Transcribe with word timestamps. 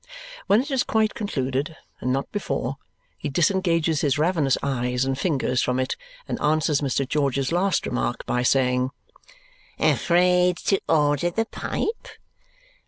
When 0.47 0.61
it 0.63 0.71
is 0.71 0.81
quite 0.81 1.13
concluded, 1.13 1.77
and 1.99 2.11
not 2.11 2.31
before, 2.31 2.77
he 3.19 3.29
disengages 3.29 4.01
his 4.01 4.17
ravenous 4.17 4.57
eyes 4.63 5.05
and 5.05 5.15
fingers 5.15 5.61
from 5.61 5.79
it 5.79 5.95
and 6.27 6.41
answers 6.41 6.81
Mr. 6.81 7.07
George's 7.07 7.51
last 7.51 7.85
remark 7.85 8.25
by 8.25 8.41
saying, 8.41 8.89
"Afraid 9.77 10.57
to 10.65 10.79
order 10.89 11.29
the 11.29 11.45
pipe? 11.45 12.07